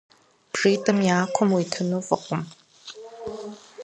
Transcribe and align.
Бжитӏым 0.51 0.99
я 1.17 1.19
кум 1.35 1.49
уитыну 1.55 1.99
фӏыкъым. 2.07 2.41